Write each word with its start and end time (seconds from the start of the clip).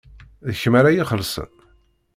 D 0.47 0.49
kemm 0.61 0.75
ara 0.79 0.95
ixellṣen? 1.01 1.51